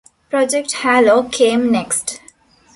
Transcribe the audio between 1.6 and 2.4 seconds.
next.